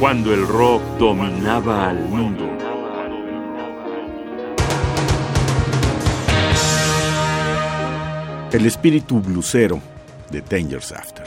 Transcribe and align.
cuando 0.00 0.32
el 0.32 0.48
rock 0.48 0.82
dominaba 0.98 1.90
al 1.90 2.08
mundo. 2.08 2.48
El 8.50 8.64
espíritu 8.64 9.20
blusero 9.20 9.78
de 10.30 10.40
Danger's 10.40 10.90
After. 10.90 11.26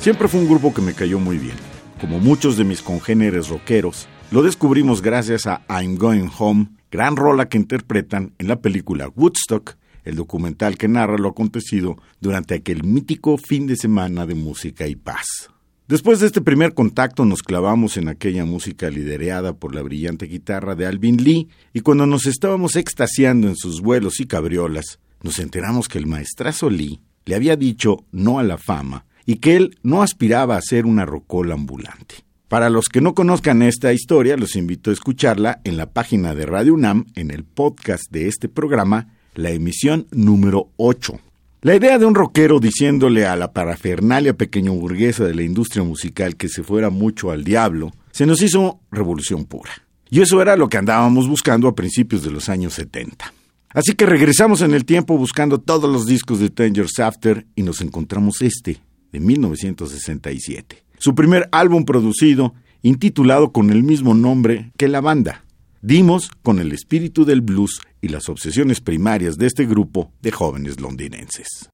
Siempre 0.00 0.26
fue 0.26 0.40
un 0.40 0.48
grupo 0.48 0.72
que 0.72 0.80
me 0.80 0.94
cayó 0.94 1.18
muy 1.18 1.36
bien. 1.36 1.54
Como 2.00 2.18
muchos 2.18 2.56
de 2.56 2.64
mis 2.64 2.80
congéneres 2.80 3.50
rockeros, 3.50 4.08
lo 4.30 4.42
descubrimos 4.42 5.02
gracias 5.02 5.46
a 5.46 5.60
I'm 5.68 5.96
Going 5.98 6.30
Home, 6.38 6.68
gran 6.90 7.14
rola 7.14 7.50
que 7.50 7.58
interpretan 7.58 8.32
en 8.38 8.48
la 8.48 8.56
película 8.56 9.10
Woodstock, 9.14 9.76
el 10.04 10.16
documental 10.16 10.76
que 10.76 10.88
narra 10.88 11.18
lo 11.18 11.28
acontecido 11.28 11.96
durante 12.20 12.54
aquel 12.54 12.84
mítico 12.84 13.36
fin 13.36 13.66
de 13.66 13.76
semana 13.76 14.26
de 14.26 14.34
música 14.34 14.86
y 14.86 14.96
paz. 14.96 15.50
Después 15.88 16.20
de 16.20 16.26
este 16.26 16.40
primer 16.40 16.74
contacto 16.74 17.24
nos 17.24 17.42
clavamos 17.42 17.96
en 17.96 18.08
aquella 18.08 18.44
música 18.44 18.88
liderada 18.88 19.52
por 19.52 19.74
la 19.74 19.82
brillante 19.82 20.26
guitarra 20.26 20.74
de 20.74 20.86
Alvin 20.86 21.22
Lee 21.22 21.48
y 21.72 21.80
cuando 21.80 22.06
nos 22.06 22.26
estábamos 22.26 22.76
extasiando 22.76 23.48
en 23.48 23.56
sus 23.56 23.80
vuelos 23.80 24.20
y 24.20 24.26
cabriolas, 24.26 25.00
nos 25.22 25.38
enteramos 25.38 25.88
que 25.88 25.98
el 25.98 26.06
maestrazo 26.06 26.70
Lee 26.70 27.00
le 27.24 27.34
había 27.34 27.56
dicho 27.56 28.04
no 28.10 28.38
a 28.38 28.42
la 28.42 28.58
fama 28.58 29.04
y 29.26 29.36
que 29.36 29.56
él 29.56 29.78
no 29.82 30.02
aspiraba 30.02 30.56
a 30.56 30.62
ser 30.62 30.86
una 30.86 31.04
rocola 31.04 31.54
ambulante. 31.54 32.16
Para 32.48 32.68
los 32.70 32.88
que 32.88 33.00
no 33.00 33.14
conozcan 33.14 33.62
esta 33.62 33.92
historia, 33.92 34.36
los 34.36 34.56
invito 34.56 34.90
a 34.90 34.92
escucharla 34.92 35.60
en 35.64 35.76
la 35.76 35.92
página 35.92 36.34
de 36.34 36.44
Radio 36.44 36.74
UNAM, 36.74 37.06
en 37.14 37.30
el 37.30 37.44
podcast 37.44 38.04
de 38.10 38.28
este 38.28 38.48
programa, 38.48 39.08
la 39.34 39.50
emisión 39.50 40.06
número 40.10 40.68
8. 40.76 41.18
La 41.62 41.76
idea 41.76 41.98
de 41.98 42.06
un 42.06 42.14
rockero 42.14 42.58
diciéndole 42.58 43.24
a 43.24 43.36
la 43.36 43.52
parafernalia 43.52 44.34
pequeño 44.34 44.72
burguesa 44.74 45.24
de 45.24 45.34
la 45.34 45.42
industria 45.42 45.84
musical 45.84 46.36
que 46.36 46.48
se 46.48 46.62
fuera 46.62 46.90
mucho 46.90 47.30
al 47.30 47.44
diablo, 47.44 47.92
se 48.10 48.26
nos 48.26 48.42
hizo 48.42 48.80
revolución 48.90 49.44
pura. 49.44 49.70
Y 50.10 50.20
eso 50.20 50.42
era 50.42 50.56
lo 50.56 50.68
que 50.68 50.76
andábamos 50.76 51.28
buscando 51.28 51.68
a 51.68 51.74
principios 51.74 52.22
de 52.22 52.30
los 52.30 52.48
años 52.48 52.74
70. 52.74 53.32
Así 53.70 53.94
que 53.94 54.04
regresamos 54.04 54.60
en 54.60 54.74
el 54.74 54.84
tiempo 54.84 55.16
buscando 55.16 55.58
todos 55.58 55.90
los 55.90 56.06
discos 56.06 56.40
de 56.40 56.50
Dangerous 56.50 56.98
After 56.98 57.46
y 57.54 57.62
nos 57.62 57.80
encontramos 57.80 58.42
este, 58.42 58.78
de 59.12 59.20
1967. 59.20 60.82
Su 60.98 61.14
primer 61.14 61.48
álbum 61.52 61.84
producido, 61.84 62.54
intitulado 62.82 63.52
con 63.52 63.70
el 63.70 63.82
mismo 63.82 64.14
nombre 64.14 64.72
que 64.76 64.88
la 64.88 65.00
banda. 65.00 65.44
Dimos 65.84 66.30
con 66.44 66.60
el 66.60 66.70
espíritu 66.70 67.24
del 67.24 67.40
blues 67.40 67.80
y 68.00 68.06
las 68.06 68.28
obsesiones 68.28 68.80
primarias 68.80 69.36
de 69.36 69.48
este 69.48 69.66
grupo 69.66 70.12
de 70.22 70.30
jóvenes 70.30 70.80
londinenses. 70.80 71.68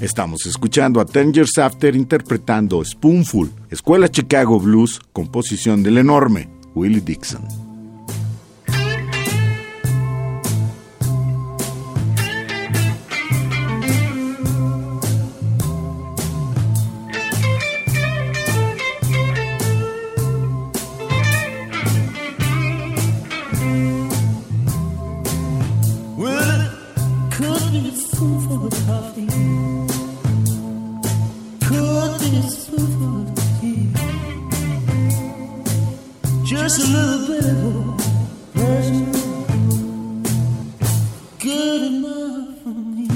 Estamos 0.00 0.44
escuchando 0.46 1.00
a 1.00 1.06
Ten 1.06 1.32
Years 1.32 1.58
After 1.58 1.94
interpretando 1.94 2.84
Spoonful, 2.84 3.52
Escuela 3.70 4.08
Chicago 4.08 4.58
Blues, 4.58 4.98
composición 5.12 5.84
del 5.84 5.98
enorme 5.98 6.48
Willie 6.74 7.00
Dixon. 7.00 7.65
Love 42.06 42.58
for 42.62 42.68
me. 42.68 43.15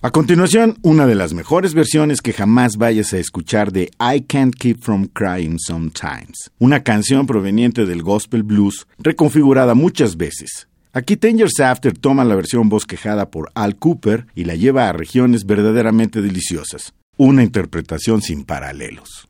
A 0.00 0.12
continuación, 0.12 0.78
una 0.82 1.08
de 1.08 1.16
las 1.16 1.34
mejores 1.34 1.74
versiones 1.74 2.22
que 2.22 2.32
jamás 2.32 2.76
vayas 2.76 3.12
a 3.12 3.18
escuchar 3.18 3.72
de 3.72 3.90
I 3.98 4.20
Can't 4.20 4.54
Keep 4.54 4.80
From 4.80 5.08
Crying 5.12 5.58
Sometimes, 5.58 6.52
una 6.60 6.84
canción 6.84 7.26
proveniente 7.26 7.84
del 7.84 8.04
gospel 8.04 8.44
blues 8.44 8.86
reconfigurada 8.98 9.74
muchas 9.74 10.16
veces. 10.16 10.68
Aquí 10.92 11.16
Tanger's 11.16 11.58
After 11.58 11.98
toma 11.98 12.24
la 12.24 12.36
versión 12.36 12.68
bosquejada 12.68 13.28
por 13.28 13.50
Al 13.54 13.74
Cooper 13.74 14.26
y 14.36 14.44
la 14.44 14.54
lleva 14.54 14.88
a 14.88 14.92
regiones 14.92 15.44
verdaderamente 15.46 16.22
deliciosas, 16.22 16.94
una 17.16 17.42
interpretación 17.42 18.22
sin 18.22 18.44
paralelos. 18.44 19.26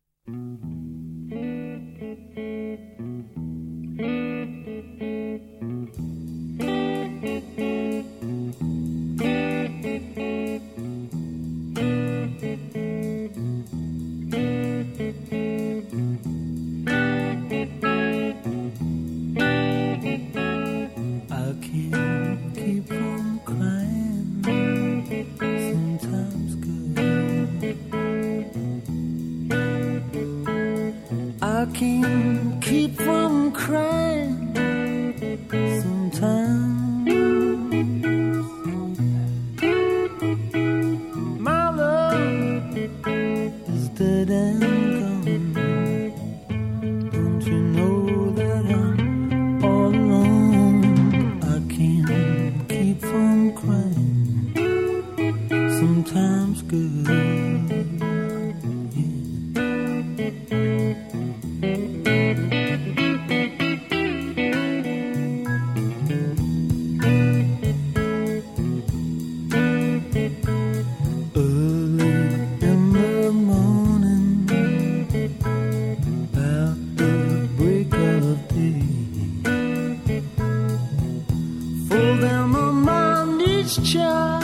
his 83.69 83.93
child 83.93 84.43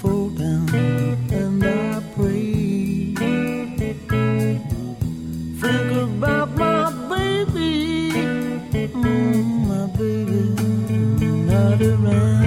fall 0.00 0.30
down 0.30 0.68
and 1.30 1.64
I 1.64 2.02
pray. 2.16 3.14
Think 5.60 5.92
about 5.92 6.50
my 6.56 6.90
baby, 7.08 8.10
mm, 8.88 9.68
my 9.68 9.86
baby, 9.96 10.42
not 11.46 11.80
around. 11.82 12.45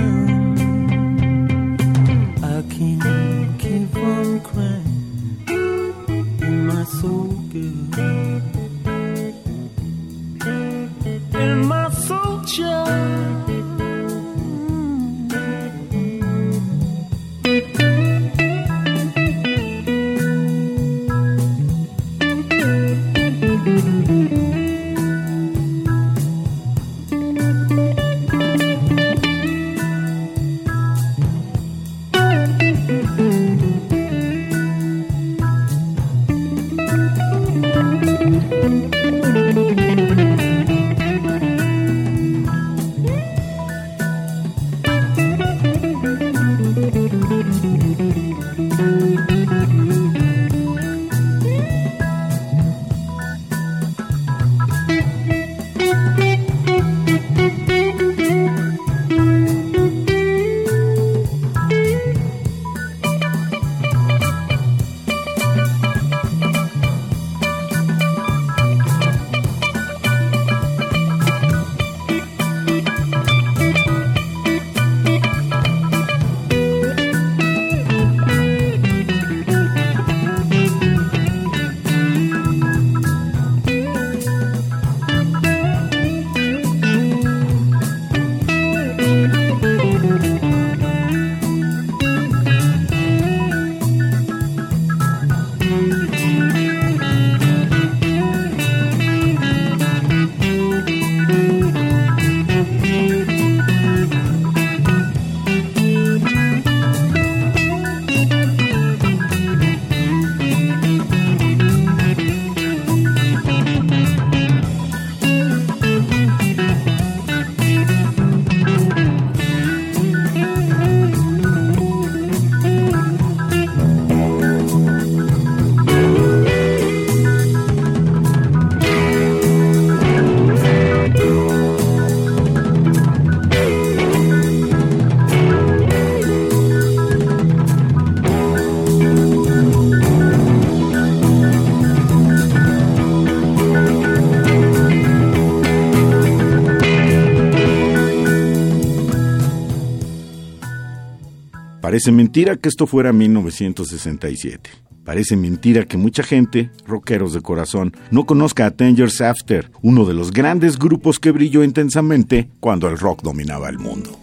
Parece 151.89 152.11
mentira 152.11 152.55
que 152.55 152.69
esto 152.69 152.85
fuera 152.85 153.11
1967. 153.11 154.69
Parece 155.03 155.35
mentira 155.35 155.85
que 155.85 155.97
mucha 155.97 156.21
gente, 156.21 156.69
rockeros 156.85 157.33
de 157.33 157.41
corazón, 157.41 157.93
no 158.11 158.27
conozca 158.27 158.67
a 158.67 158.69
Ten 158.69 158.95
After, 159.21 159.71
uno 159.81 160.05
de 160.05 160.13
los 160.13 160.31
grandes 160.31 160.77
grupos 160.77 161.17
que 161.17 161.31
brilló 161.31 161.63
intensamente 161.63 162.51
cuando 162.59 162.87
el 162.89 162.99
rock 162.99 163.23
dominaba 163.23 163.69
el 163.69 163.79
mundo. 163.79 164.19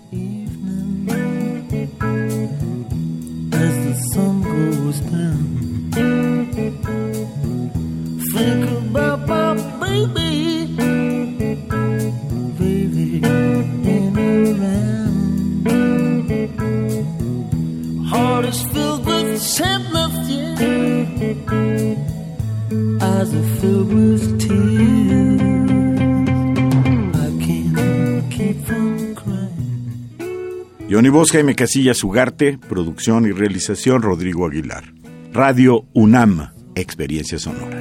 Voz, 31.16 31.32
Jaime 31.32 31.54
Casillas 31.54 32.04
Ugarte, 32.04 32.58
producción 32.58 33.25
y 33.25 33.32
realización 33.32 34.02
Rodrigo 34.02 34.46
Aguilar. 34.46 34.85
Radio 35.32 35.87
UNAM, 35.94 36.50
experiencia 36.75 37.38
sonora. 37.38 37.80